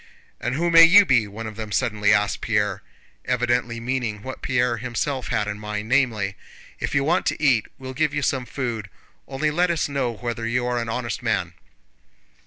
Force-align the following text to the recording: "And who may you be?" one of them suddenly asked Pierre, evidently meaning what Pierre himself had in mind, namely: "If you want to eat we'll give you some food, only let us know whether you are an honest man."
"And 0.39 0.55
who 0.55 0.71
may 0.71 0.83
you 0.83 1.05
be?" 1.05 1.27
one 1.27 1.45
of 1.45 1.55
them 1.57 1.71
suddenly 1.71 2.11
asked 2.11 2.41
Pierre, 2.41 2.81
evidently 3.25 3.79
meaning 3.79 4.23
what 4.23 4.41
Pierre 4.41 4.77
himself 4.77 5.27
had 5.27 5.47
in 5.47 5.59
mind, 5.59 5.87
namely: 5.89 6.35
"If 6.79 6.95
you 6.95 7.03
want 7.03 7.27
to 7.27 7.39
eat 7.43 7.67
we'll 7.77 7.93
give 7.93 8.11
you 8.11 8.23
some 8.23 8.47
food, 8.47 8.89
only 9.27 9.51
let 9.51 9.69
us 9.69 9.87
know 9.87 10.11
whether 10.13 10.47
you 10.47 10.65
are 10.65 10.79
an 10.79 10.89
honest 10.89 11.21
man." 11.21 11.53